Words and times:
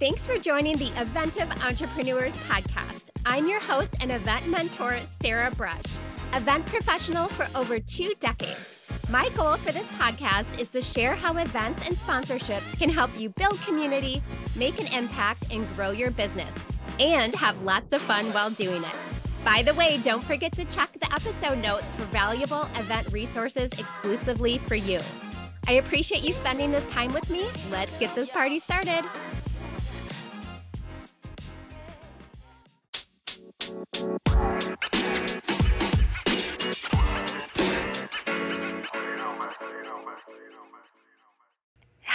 Thanks 0.00 0.24
for 0.24 0.38
joining 0.38 0.76
the 0.76 0.92
Eventive 1.00 1.50
Entrepreneurs 1.64 2.36
podcast. 2.48 3.06
I'm 3.26 3.48
your 3.48 3.58
host 3.58 3.96
and 4.00 4.12
event 4.12 4.46
mentor, 4.46 4.96
Sarah 5.20 5.50
Brush, 5.50 5.82
event 6.34 6.66
professional 6.66 7.26
for 7.26 7.48
over 7.58 7.80
two 7.80 8.12
decades. 8.20 8.86
My 9.10 9.28
goal 9.30 9.56
for 9.56 9.72
this 9.72 9.88
podcast 9.98 10.56
is 10.60 10.68
to 10.68 10.82
share 10.82 11.16
how 11.16 11.36
events 11.36 11.84
and 11.84 11.96
sponsorships 11.96 12.78
can 12.78 12.90
help 12.90 13.10
you 13.18 13.30
build 13.30 13.60
community, 13.62 14.22
make 14.54 14.80
an 14.80 14.86
impact, 14.96 15.46
and 15.50 15.68
grow 15.74 15.90
your 15.90 16.12
business, 16.12 16.54
and 17.00 17.34
have 17.34 17.60
lots 17.62 17.92
of 17.92 18.00
fun 18.02 18.32
while 18.32 18.50
doing 18.50 18.84
it. 18.84 18.96
By 19.44 19.62
the 19.62 19.74
way, 19.74 19.98
don't 20.04 20.22
forget 20.22 20.52
to 20.52 20.64
check 20.66 20.92
the 20.92 21.12
episode 21.12 21.58
notes 21.58 21.86
for 21.96 22.04
valuable 22.04 22.62
event 22.76 23.12
resources 23.12 23.72
exclusively 23.72 24.58
for 24.58 24.76
you. 24.76 25.00
I 25.66 25.72
appreciate 25.72 26.22
you 26.22 26.34
spending 26.34 26.70
this 26.70 26.88
time 26.90 27.12
with 27.12 27.28
me. 27.30 27.46
Let's 27.72 27.98
get 27.98 28.14
this 28.14 28.28
party 28.28 28.60
started. 28.60 29.04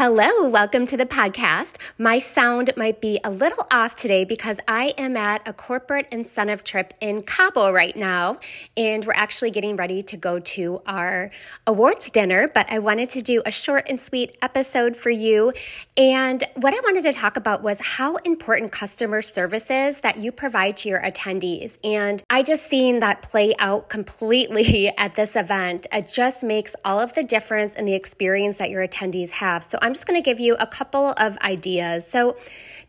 Hello, 0.00 0.48
welcome 0.48 0.86
to 0.86 0.96
the 0.96 1.06
podcast. 1.06 1.74
My 1.98 2.20
sound 2.20 2.70
might 2.76 3.00
be 3.00 3.18
a 3.24 3.30
little 3.32 3.66
off 3.68 3.96
today 3.96 4.24
because 4.24 4.60
I 4.68 4.94
am 4.96 5.16
at 5.16 5.48
a 5.48 5.52
corporate 5.52 6.06
incentive 6.12 6.62
trip 6.62 6.94
in 7.00 7.22
Cabo 7.22 7.72
right 7.72 7.96
now, 7.96 8.38
and 8.76 9.04
we're 9.04 9.12
actually 9.14 9.50
getting 9.50 9.74
ready 9.74 10.00
to 10.02 10.16
go 10.16 10.38
to 10.38 10.80
our 10.86 11.30
awards 11.66 12.10
dinner. 12.10 12.46
But 12.46 12.70
I 12.70 12.78
wanted 12.78 13.08
to 13.08 13.22
do 13.22 13.42
a 13.44 13.50
short 13.50 13.86
and 13.88 13.98
sweet 13.98 14.38
episode 14.40 14.96
for 14.96 15.10
you. 15.10 15.52
And 15.96 16.44
what 16.54 16.74
I 16.74 16.78
wanted 16.84 17.02
to 17.02 17.12
talk 17.12 17.36
about 17.36 17.64
was 17.64 17.80
how 17.80 18.14
important 18.18 18.70
customer 18.70 19.20
service 19.20 19.68
is 19.68 20.00
that 20.02 20.16
you 20.16 20.30
provide 20.30 20.76
to 20.76 20.88
your 20.88 21.00
attendees. 21.00 21.76
And 21.82 22.22
I 22.30 22.44
just 22.44 22.68
seen 22.68 23.00
that 23.00 23.22
play 23.22 23.52
out 23.58 23.88
completely 23.88 24.92
at 24.96 25.16
this 25.16 25.34
event. 25.34 25.88
It 25.92 26.06
just 26.06 26.44
makes 26.44 26.76
all 26.84 27.00
of 27.00 27.14
the 27.14 27.24
difference 27.24 27.74
in 27.74 27.84
the 27.84 27.94
experience 27.94 28.58
that 28.58 28.70
your 28.70 28.86
attendees 28.86 29.32
have. 29.32 29.64
So 29.64 29.76
just 29.92 30.06
going 30.06 30.20
to 30.20 30.24
give 30.24 30.40
you 30.40 30.56
a 30.58 30.66
couple 30.66 31.14
of 31.18 31.36
ideas. 31.38 32.06
So, 32.06 32.36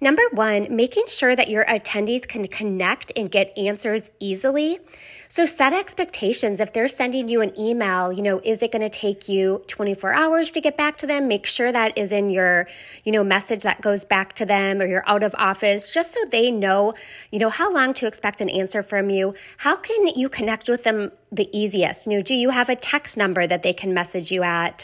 number 0.02 0.24
one, 0.32 0.68
making 0.76 1.06
sure 1.08 1.36
that 1.36 1.50
your 1.50 1.66
attendees 1.66 2.28
can 2.28 2.48
connect 2.48 3.12
and 3.16 3.30
get 3.30 3.58
answers 3.58 4.12
easily. 4.20 4.80
So 5.32 5.46
set 5.46 5.74
expectations. 5.74 6.60
If 6.60 6.74
they're 6.74 6.88
sending 6.88 7.30
you 7.30 7.42
an 7.42 7.58
email, 7.58 8.12
you 8.12 8.24
know, 8.24 8.42
is 8.44 8.64
it 8.64 8.72
going 8.72 8.82
to 8.82 8.90
take 8.90 9.30
you 9.30 9.64
24 9.68 10.12
hours 10.12 10.52
to 10.54 10.60
get 10.60 10.76
back 10.76 10.98
to 10.98 11.08
them? 11.08 11.28
Make 11.28 11.46
sure 11.46 11.72
that 11.72 11.96
is 11.96 12.12
in 12.12 12.32
your, 12.32 12.68
you 13.04 13.12
know, 13.12 13.24
message 13.24 13.62
that 13.62 13.80
goes 13.80 14.04
back 14.04 14.34
to 14.34 14.46
them 14.48 14.82
or 14.82 14.88
your 14.88 15.04
out 15.06 15.22
of 15.22 15.36
office, 15.38 15.94
just 15.94 16.14
so 16.14 16.20
they 16.32 16.50
know, 16.50 16.96
you 17.32 17.38
know, 17.38 17.52
how 17.52 17.72
long 17.72 17.94
to 17.94 18.08
expect 18.08 18.42
an 18.42 18.50
answer 18.50 18.82
from 18.82 19.12
you. 19.12 19.36
How 19.58 19.76
can 19.76 20.08
you 20.08 20.30
connect 20.30 20.68
with 20.68 20.84
them 20.84 21.12
the 21.32 21.48
easiest? 21.56 22.08
You 22.08 22.14
know, 22.14 22.22
do 22.24 22.34
you 22.34 22.50
have 22.50 22.70
a 22.70 22.76
text 22.76 23.16
number 23.16 23.46
that 23.46 23.62
they 23.62 23.74
can 23.74 23.94
message 23.94 24.32
you 24.32 24.42
at? 24.42 24.84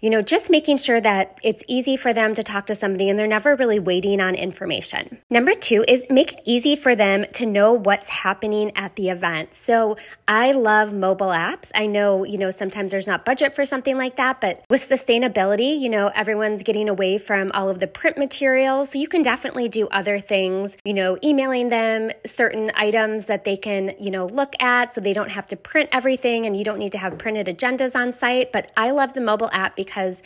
You 0.00 0.10
know, 0.10 0.22
just 0.22 0.48
making 0.48 0.76
sure 0.76 1.00
that 1.00 1.38
it's 1.42 1.64
easy 1.66 1.96
for 1.96 2.12
them 2.12 2.34
to 2.34 2.42
talk 2.44 2.66
to 2.66 2.74
somebody 2.74 3.10
and 3.10 3.18
they're 3.18 3.26
never 3.26 3.56
really 3.56 3.80
waiting 3.80 4.20
on 4.20 4.36
information. 4.36 5.18
Number 5.28 5.54
two 5.54 5.84
is 5.88 6.06
make 6.08 6.34
it 6.34 6.40
easy 6.46 6.76
for 6.76 6.94
them 6.94 7.24
to 7.34 7.46
know 7.46 7.72
what's 7.72 8.08
happening 8.08 8.70
at 8.76 8.94
the 8.94 9.08
event. 9.08 9.54
So 9.54 9.96
I 10.28 10.52
love 10.52 10.92
mobile 10.92 11.28
apps. 11.28 11.72
I 11.74 11.86
know, 11.86 12.22
you 12.24 12.38
know, 12.38 12.52
sometimes 12.52 12.92
there's 12.92 13.08
not 13.08 13.24
budget 13.24 13.56
for 13.56 13.66
something 13.66 13.98
like 13.98 14.16
that, 14.16 14.40
but 14.40 14.64
with 14.70 14.80
sustainability, 14.80 15.80
you 15.80 15.88
know, 15.88 16.12
everyone's 16.14 16.62
getting 16.62 16.88
away 16.88 17.18
from 17.18 17.50
all 17.52 17.68
of 17.68 17.80
the 17.80 17.88
print 17.88 18.16
materials. 18.16 18.90
So 18.90 19.00
you 19.00 19.08
can 19.08 19.22
definitely 19.22 19.68
do 19.68 19.88
other 19.88 20.20
things, 20.20 20.76
you 20.84 20.94
know, 20.94 21.18
emailing 21.24 21.68
them 21.68 22.12
certain 22.24 22.70
items 22.76 23.26
that 23.26 23.42
they 23.42 23.56
can, 23.56 23.94
you 23.98 24.12
know, 24.12 24.26
look 24.26 24.54
at 24.62 24.92
so 24.94 25.00
they 25.00 25.12
don't 25.12 25.32
have 25.32 25.48
to 25.48 25.56
print 25.56 25.88
everything 25.90 26.46
and 26.46 26.56
you 26.56 26.62
don't 26.62 26.78
need 26.78 26.92
to 26.92 26.98
have 26.98 27.18
printed 27.18 27.48
agendas 27.48 27.96
on 27.96 28.12
site. 28.12 28.52
But 28.52 28.70
I 28.76 28.92
love 28.92 29.14
the 29.14 29.20
mobile 29.20 29.50
app 29.52 29.74
because 29.74 29.87
because 29.88 30.22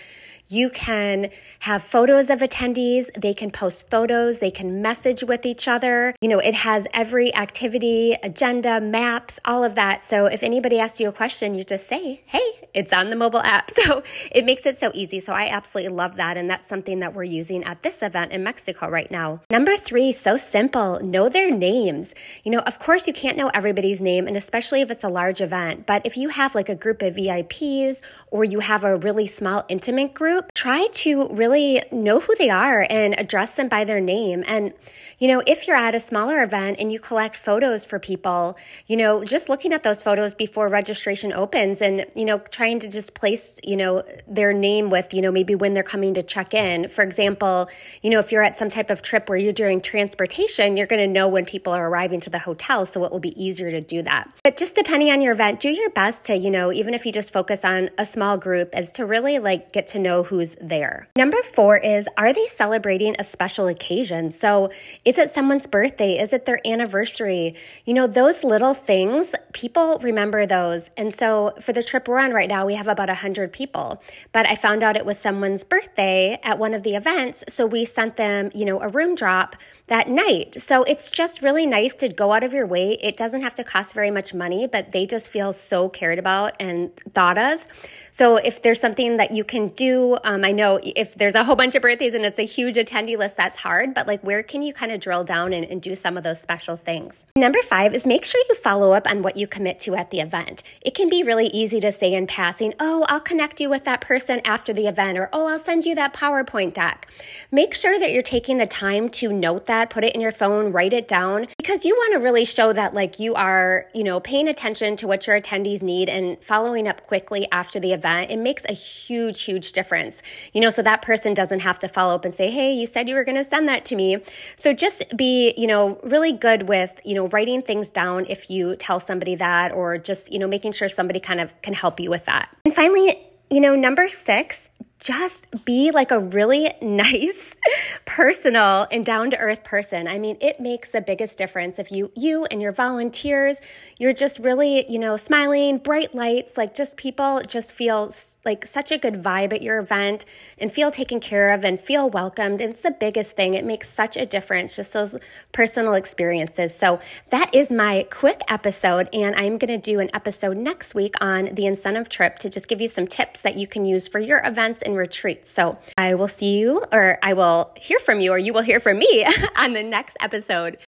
you 0.49 0.69
can 0.71 1.31
have 1.61 1.83
photos 1.83 2.29
of 2.29 2.41
attendees, 2.41 3.09
they 3.19 3.33
can 3.33 3.51
post 3.51 3.91
photos, 3.91 4.41
they 4.41 4.51
can 4.51 4.83
message 4.83 5.23
with 5.23 5.47
each 5.47 5.69
other. 5.69 6.15
You 6.21 6.29
know, 6.29 6.41
it 6.41 6.55
has 6.55 6.87
every 6.93 7.35
activity, 7.35 8.17
agenda, 8.23 8.81
maps, 8.81 9.39
all 9.45 9.63
of 9.63 9.77
that. 9.77 10.03
So 10.03 10.27
if 10.27 10.43
anybody 10.43 10.79
asks 10.79 11.01
you 11.01 11.09
a 11.09 11.13
question, 11.13 11.55
you 11.55 11.65
just 11.65 11.87
say, 11.87 12.23
hey, 12.27 12.41
it's 12.75 12.93
on 12.93 13.11
the 13.11 13.17
mobile 13.17 13.41
app. 13.43 13.71
So 13.83 14.03
it 14.31 14.45
makes 14.45 14.65
it 14.65 14.79
so 14.79 14.93
easy. 14.95 15.19
So 15.19 15.33
I 15.33 15.49
absolutely 15.49 15.93
love 15.93 16.17
that. 16.17 16.37
And 16.37 16.49
that's 16.49 16.67
something 16.67 17.01
that 17.01 17.15
we're 17.15 17.25
using 17.25 17.65
at 17.65 17.83
this 17.83 18.01
event 18.03 18.31
in 18.31 18.45
Mexico 18.45 18.89
right 18.89 19.11
now. 19.11 19.41
Number 19.51 19.77
three, 19.77 20.13
so 20.13 20.37
simple 20.37 21.01
know 21.01 21.29
their 21.29 21.51
names. 21.51 22.15
You 22.45 22.53
know, 22.53 22.61
of 22.61 22.79
course, 22.79 23.09
you 23.09 23.13
can't 23.13 23.37
know 23.37 23.51
everybody's 23.53 24.01
name, 24.01 24.29
and 24.29 24.37
especially 24.37 24.81
if 24.83 24.91
it's 24.91 25.03
a 25.03 25.09
large 25.09 25.41
event. 25.41 25.87
But 25.87 26.07
if 26.07 26.17
you 26.17 26.29
have 26.29 26.55
like 26.55 26.69
a 26.69 26.77
group 26.77 27.03
of 27.03 27.17
VIPs 27.17 28.03
or 28.31 28.45
you 28.45 28.61
have 28.61 28.85
a 28.85 28.97
really 28.97 29.27
small, 29.27 29.52
intimate 29.69 30.15
group, 30.15 30.23
group, 30.23 30.53
try 30.55 30.87
to 30.93 31.29
really 31.31 31.83
know 31.91 32.21
who 32.21 32.35
they 32.37 32.49
are 32.49 32.87
and 32.89 33.19
address 33.19 33.55
them 33.55 33.69
by 33.69 33.85
their 33.85 34.01
name. 34.01 34.45
And, 34.47 34.73
you 35.19 35.29
know, 35.29 35.43
if 35.47 35.67
you're 35.67 35.77
at 35.77 35.95
a 35.95 36.01
smaller 36.01 36.43
event 36.43 36.79
and 36.79 36.93
you 36.93 36.99
collect 36.99 37.37
photos 37.37 37.85
for 37.85 37.99
people, 37.99 38.57
you 38.87 38.97
know, 38.97 39.25
just 39.25 39.49
looking 39.49 39.73
at 39.73 39.83
those 39.83 40.03
photos 40.03 40.35
before 40.35 40.69
registration 40.69 41.33
opens 41.33 41.83
and, 41.83 42.07
you 42.15 42.25
know, 42.25 42.39
trying 42.39 42.79
to 42.81 42.89
just 42.89 43.15
place, 43.15 43.61
you 43.65 43.77
know, 43.77 44.03
their 44.27 44.53
name 44.53 44.91
with, 44.91 45.13
you 45.13 45.21
know, 45.21 45.33
maybe 45.33 45.55
when 45.55 45.73
they're 45.73 45.83
coming 45.83 46.15
to 46.15 46.23
check 46.23 46.55
in. 46.55 46.89
For 46.89 47.03
example, 47.03 47.69
you 48.03 48.11
know, 48.11 48.19
if 48.19 48.33
you're 48.33 48.45
at 48.45 48.57
some 48.57 48.71
type 48.71 48.91
of 48.91 49.03
trip 49.03 49.29
where 49.29 49.39
you're 49.39 49.53
doing 49.53 49.81
transportation, 49.81 50.77
you're 50.77 50.87
going 50.87 51.03
to 51.03 51.13
know 51.13 51.29
when 51.29 51.45
people 51.45 51.73
are 51.73 51.89
arriving 51.89 52.21
to 52.21 52.31
the 52.31 52.39
hotel. 52.39 52.87
So 52.87 53.05
it 53.05 53.13
will 53.13 53.21
be 53.21 53.35
easier 53.43 53.71
to 53.71 53.81
do 53.81 54.03
that. 54.03 54.33
But 54.45 54.57
just 54.57 54.77
depending 54.77 55.11
on 55.11 55.21
your 55.21 55.33
event, 55.33 55.61
do 55.61 55.71
your 55.71 55.91
best 55.91 56.27
to, 56.27 56.37
you 56.37 56.51
know, 56.51 56.73
even 56.73 56.95
if 56.95 57.05
you 57.05 57.13
just 57.13 57.33
focus 57.33 57.65
on 57.65 57.91
a 57.99 58.07
small 58.07 58.39
group, 58.39 58.77
is 58.77 58.93
to 58.93 59.05
really 59.05 59.39
like 59.43 59.73
get 59.73 59.87
to 59.89 59.99
know 59.99 60.23
who's 60.23 60.57
there. 60.61 61.09
Number 61.17 61.43
four 61.43 61.77
is 61.77 62.09
are 62.17 62.33
they 62.33 62.47
celebrating 62.47 63.17
a 63.19 63.25
special 63.25 63.67
occasion? 63.67 64.31
So 64.31 64.71
is 65.05 65.19
it 65.19 65.31
someone's 65.31 65.67
birthday? 65.67 66.19
Is 66.19 66.33
it 66.33 66.47
their 66.47 66.61
anniversary? 66.67 67.55
You 67.85 67.95
know, 67.95 68.07
those 68.07 68.45
little 68.45 68.75
things, 68.75 69.35
people 69.53 69.99
remember 70.03 70.47
those. 70.47 70.91
And 70.97 71.13
so 71.13 71.53
for 71.61 71.73
the 71.73 71.83
trip 71.83 72.09
we're 72.09 72.19
on 72.19 72.33
right 72.33 72.49
now, 72.49 72.65
we 72.67 72.75
have 72.75 72.89
about 72.89 73.09
100 73.09 73.53
people. 73.53 74.03
But 74.33 74.47
I 74.47 74.55
found 74.55 74.83
out 74.83 74.97
it 74.97 75.05
was 75.05 75.19
someone's 75.19 75.65
birthday 75.65 76.39
at 76.43 76.59
one 76.59 76.75
of 76.75 76.83
the 76.83 76.95
events. 76.95 77.45
So 77.49 77.67
we 77.67 77.85
sent 77.85 78.17
them, 78.17 78.51
you 78.55 78.65
know, 78.65 78.81
a 78.81 78.89
room 78.89 79.15
drop 79.15 79.57
that 79.89 80.09
night. 80.09 80.61
So 80.61 80.85
it's 80.85 81.11
just 81.11 81.43
really 81.43 81.67
nice 81.67 81.95
to 81.97 82.09
go 82.09 82.33
out 82.33 82.45
of 82.45 82.53
your 82.53 82.67
way. 82.67 82.93
It 83.01 83.17
doesn't 83.17 83.43
have 83.43 83.55
to 83.57 83.65
cost 83.65 83.95
very 83.95 84.11
much 84.11 84.33
money, 84.33 84.67
but 84.67 84.93
they 84.93 85.07
just 85.07 85.31
feel 85.31 85.53
so 85.53 85.89
cared 85.89 86.19
about 86.19 86.53
and 86.61 86.95
thought 87.15 87.39
of. 87.39 87.65
So 88.11 88.37
if 88.37 88.63
there's 88.63 88.81
something 88.81 89.17
that 89.17 89.32
you 89.35 89.45
can 89.45 89.69
do, 89.69 90.19
um, 90.25 90.45
I 90.45 90.53
know 90.53 90.79
if 90.83 91.15
there's 91.15 91.35
a 91.35 91.43
whole 91.43 91.57
bunch 91.57 91.75
of 91.75 91.83
birthdays 91.83 92.15
and 92.15 92.25
it's 92.25 92.39
a 92.39 92.45
huge 92.45 92.77
attendee 92.77 93.17
list, 93.17 93.37
that's 93.37 93.57
hard, 93.57 93.95
but 93.95 94.07
like 94.07 94.21
where 94.23 94.43
can 94.43 94.63
you 94.63 94.73
kind 94.73 94.93
of 94.93 95.01
drill 95.01 95.25
down 95.25 95.53
and, 95.53 95.65
and 95.65 95.81
do 95.81 95.97
some 95.97 96.17
of 96.17 96.25
those 96.25 96.41
special 96.41 96.77
things? 96.77 97.27
Number 97.35 97.61
five 97.63 97.95
is 97.95 98.07
make 98.07 98.25
sure 98.25 98.41
you 98.49 98.55
follow 98.57 98.93
up 98.93 99.09
on 99.09 99.23
what 99.23 99.37
you 99.37 99.47
commit 99.47 99.81
to 99.81 99.95
at 99.95 100.11
the 100.11 100.21
event. 100.21 100.63
It 100.83 100.95
can 100.95 101.09
be 101.09 101.23
really 101.23 101.47
easy 101.49 101.81
to 101.81 101.91
say 101.91 102.13
in 102.13 102.27
passing, 102.27 102.75
oh, 102.79 103.07
I'll 103.09 103.21
connect 103.21 103.61
you 103.61 103.71
with 103.71 103.85
that 103.85 104.03
person 104.03 104.41
after 104.45 104.73
the 104.73 104.87
event, 104.87 105.19
or 105.19 105.29
oh, 105.33 105.47
I'll 105.47 105.59
send 105.59 105.85
you 105.85 105.95
that 105.95 106.13
PowerPoint 106.13 106.75
deck. 106.75 107.11
Make 107.51 107.75
sure 107.75 107.99
that 107.99 108.13
you're 108.13 108.23
taking 108.23 108.59
the 108.59 108.67
time 108.67 109.09
to 109.11 109.33
note 109.33 109.67
that, 109.67 109.91
put 109.91 110.05
it 110.05 110.15
in 110.15 110.21
your 110.21 110.33
phone, 110.33 110.71
write 110.71 110.93
it 110.93 111.09
down, 111.09 111.47
because 111.59 111.85
you 111.85 111.95
want 111.95 112.13
to 112.13 112.21
really 112.21 112.45
show 112.45 112.73
that 112.73 112.95
like 112.95 113.19
you 113.19 113.35
are, 113.35 113.87
you 113.95 114.05
know, 114.05 114.21
paying 114.21 114.49
attention 114.49 114.97
to 114.97 115.09
what 115.09 115.27
your 115.27 115.41
attendees 115.41 115.83
need 115.83 116.09
and 116.09 116.43
following 116.45 116.87
up 116.87 117.07
quickly 117.07 117.49
after 117.51 117.81
the 117.81 117.93
event 117.93 118.03
event, 118.03 118.31
it 118.31 118.39
makes 118.39 118.65
a 118.69 118.73
huge, 118.73 119.22
huge 119.31 119.63
huge 119.63 119.73
difference. 119.73 120.23
You 120.53 120.61
know, 120.61 120.71
so 120.71 120.83
that 120.83 121.03
person 121.03 121.35
doesn't 121.35 121.61
have 121.61 121.79
to 121.81 121.89
follow 121.89 122.15
up 122.15 122.25
and 122.25 122.35
say, 122.35 122.51
hey, 122.51 122.73
you 122.73 122.87
said 122.87 123.09
you 123.09 123.15
were 123.15 123.25
going 123.25 123.37
to 123.37 123.45
send 123.45 123.69
that 123.69 123.85
to 123.87 123.97
me. 123.97 124.19
So 124.57 124.73
just 124.73 125.17
be, 125.17 125.55
you 125.57 125.67
know, 125.67 126.01
really 126.03 126.33
good 126.33 126.69
with, 126.69 127.01
you 127.05 127.15
know, 127.15 127.29
writing 127.29 127.63
things 127.63 127.91
down 127.91 128.27
if 128.29 128.51
you 128.51 128.77
tell 128.77 129.01
somebody 129.01 129.35
that 129.37 129.73
or 129.73 129.99
just, 129.99 130.33
you 130.33 130.39
know, 130.39 130.49
making 130.49 130.73
sure 130.73 130.89
somebody 130.89 131.21
kind 131.21 131.41
of 131.41 131.61
can 131.63 131.75
help 131.75 132.01
you 132.01 132.11
with 132.11 132.25
that. 132.27 132.49
And 132.65 132.75
finally, 132.75 133.17
you 133.51 133.61
know, 133.61 133.75
number 133.75 134.09
six, 134.09 134.71
just 134.99 135.47
be 135.65 135.91
like 135.91 136.11
a 136.11 136.19
really 136.19 136.73
nice, 136.83 137.55
personal, 138.05 138.87
and 138.91 139.05
down 139.05 139.31
to 139.31 139.39
earth 139.39 139.65
person. 139.65 140.09
I 140.09 140.19
mean, 140.19 140.37
it 140.41 140.61
makes 140.61 140.91
the 140.91 141.01
biggest 141.01 141.39
difference 141.39 141.79
if 141.79 141.93
you 141.93 142.11
you 142.17 142.45
and 142.47 142.61
your 142.61 142.73
volunteers, 142.73 143.61
you're 143.99 144.13
just 144.13 144.39
really, 144.39 144.91
you 144.91 144.99
know, 144.99 145.17
smiling, 145.17 145.79
bright 145.79 146.15
lights, 146.15 146.57
like 146.57 146.75
just 146.75 146.97
people 146.97 147.41
just 147.47 147.75
feel 147.75 148.11
like 148.45 148.67
such 148.67 148.93
a 148.93 148.99
good 148.99 149.15
vibe 149.15 149.53
at 149.53 149.63
your 149.63 149.79
event 149.79 150.25
and 150.59 150.71
feel 150.71 150.91
taken 150.91 151.21
care 151.21 151.53
of 151.53 151.65
and 151.65 151.81
feel 151.81 152.11
welcomed. 152.11 152.61
And 152.61 152.73
it's 152.73 152.83
the 152.83 152.91
biggest 152.91 153.37
thing. 153.37 153.55
It 153.55 153.65
makes 153.65 153.89
such 153.89 154.17
a 154.17 154.27
difference 154.27 154.77
just 154.77 154.93
those 154.93 155.17
personal 155.53 155.95
experiences. 155.95 156.75
So, 156.75 157.01
that 157.31 157.55
is 157.55 157.71
my 157.71 158.07
quick 158.11 158.41
episode 158.49 159.09
and 159.13 159.35
I'm 159.37 159.59
going 159.59 159.69
to 159.69 159.79
do 159.79 160.01
an 160.01 160.11
episode 160.15 160.57
next 160.57 160.95
week 160.95 161.15
on 161.21 161.47
the 161.47 161.67
incentive 161.67 162.09
trip 162.09 162.39
to 162.39 162.49
just 162.49 162.69
give 162.69 162.81
you 162.81 162.89
some 162.89 163.07
tips 163.07 163.43
that 163.43 163.57
you 163.57 163.67
can 163.67 163.85
use 163.85 164.09
for 164.09 164.19
your 164.19 164.41
events 164.45 164.83
and 164.83 164.97
retreats. 164.97 165.51
So 165.51 165.79
I 165.97 166.15
will 166.15 166.29
see 166.29 166.59
you, 166.59 166.83
or 166.93 167.19
I 167.23 167.35
will 167.35 167.73
hear 167.81 167.92
from 167.99 168.21
you, 168.21 168.33
or 168.33 168.39
you 168.39 168.53
will 168.53 168.63
hear 168.63 168.81
from 168.81 168.99
me 168.99 169.27
on 169.59 169.73
the 169.73 169.83
next 169.83 170.17
episode. 170.21 170.79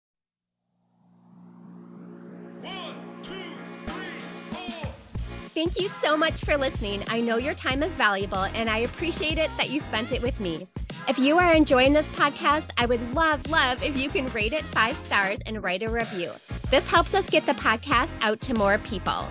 Thank 5.54 5.78
you 5.78 5.88
so 5.88 6.16
much 6.16 6.44
for 6.44 6.56
listening. 6.56 7.04
I 7.06 7.20
know 7.20 7.36
your 7.36 7.54
time 7.54 7.84
is 7.84 7.92
valuable 7.92 8.42
and 8.54 8.68
I 8.68 8.78
appreciate 8.78 9.38
it 9.38 9.56
that 9.56 9.70
you 9.70 9.80
spent 9.82 10.10
it 10.10 10.20
with 10.20 10.40
me. 10.40 10.66
If 11.06 11.16
you 11.16 11.38
are 11.38 11.52
enjoying 11.52 11.92
this 11.92 12.08
podcast, 12.08 12.70
I 12.76 12.86
would 12.86 13.14
love, 13.14 13.48
love 13.48 13.80
if 13.84 13.96
you 13.96 14.08
can 14.08 14.26
rate 14.28 14.52
it 14.52 14.64
five 14.64 14.96
stars 15.04 15.38
and 15.46 15.62
write 15.62 15.84
a 15.84 15.88
review. 15.88 16.32
This 16.70 16.88
helps 16.88 17.14
us 17.14 17.30
get 17.30 17.46
the 17.46 17.52
podcast 17.52 18.10
out 18.20 18.40
to 18.40 18.54
more 18.54 18.78
people. 18.78 19.28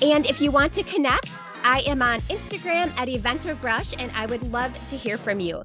And 0.00 0.24
if 0.26 0.40
you 0.40 0.52
want 0.52 0.72
to 0.74 0.84
connect, 0.84 1.32
I 1.64 1.80
am 1.80 2.00
on 2.00 2.20
Instagram 2.20 2.96
at 2.96 3.08
Eventor 3.08 3.56
Brush 3.56 3.92
and 3.98 4.12
I 4.14 4.26
would 4.26 4.52
love 4.52 4.72
to 4.90 4.96
hear 4.96 5.18
from 5.18 5.40
you. 5.40 5.64